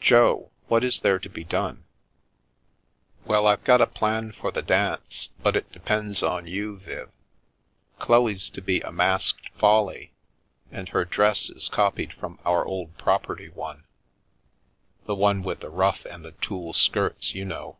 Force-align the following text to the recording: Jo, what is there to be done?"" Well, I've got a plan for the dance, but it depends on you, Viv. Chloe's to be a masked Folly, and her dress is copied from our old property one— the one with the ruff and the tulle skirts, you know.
Jo, 0.00 0.50
what 0.66 0.82
is 0.82 1.02
there 1.02 1.20
to 1.20 1.28
be 1.28 1.44
done?"" 1.44 1.84
Well, 3.26 3.46
I've 3.46 3.62
got 3.62 3.80
a 3.80 3.86
plan 3.86 4.32
for 4.32 4.50
the 4.50 4.60
dance, 4.60 5.28
but 5.40 5.54
it 5.54 5.70
depends 5.70 6.20
on 6.20 6.48
you, 6.48 6.80
Viv. 6.80 7.12
Chloe's 8.00 8.50
to 8.50 8.60
be 8.60 8.80
a 8.80 8.90
masked 8.90 9.50
Folly, 9.54 10.10
and 10.72 10.88
her 10.88 11.04
dress 11.04 11.48
is 11.48 11.68
copied 11.68 12.12
from 12.12 12.40
our 12.44 12.64
old 12.66 12.98
property 12.98 13.50
one— 13.50 13.84
the 15.06 15.14
one 15.14 15.42
with 15.44 15.60
the 15.60 15.70
ruff 15.70 16.04
and 16.06 16.24
the 16.24 16.32
tulle 16.32 16.72
skirts, 16.72 17.36
you 17.36 17.44
know. 17.44 17.78